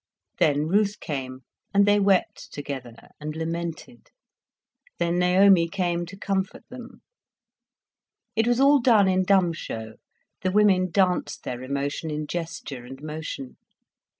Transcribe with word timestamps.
Then 0.39 0.67
Ruth 0.67 0.99
came, 0.99 1.41
and 1.75 1.85
they 1.85 1.99
wept 1.99 2.51
together, 2.51 3.09
and 3.19 3.35
lamented, 3.35 4.09
then 4.97 5.19
Naomi 5.19 5.67
came 5.67 6.07
to 6.07 6.17
comfort 6.17 6.63
them. 6.71 7.03
It 8.35 8.47
was 8.47 8.59
all 8.59 8.79
done 8.79 9.07
in 9.07 9.21
dumb 9.25 9.53
show, 9.53 9.97
the 10.41 10.49
women 10.49 10.89
danced 10.89 11.43
their 11.43 11.61
emotion 11.61 12.09
in 12.09 12.25
gesture 12.25 12.83
and 12.83 12.99
motion. 12.99 13.57